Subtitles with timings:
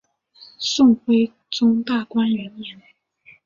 [0.57, 2.81] 宋徽宗大观元年。